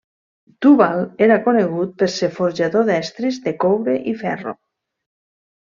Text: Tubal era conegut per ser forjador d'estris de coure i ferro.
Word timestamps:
Tubal 0.65 0.95
era 1.25 1.37
conegut 1.49 1.93
per 2.01 2.09
ser 2.15 2.31
forjador 2.39 2.89
d'estris 2.91 3.41
de 3.47 3.55
coure 3.67 3.99
i 4.15 4.19
ferro. 4.25 4.61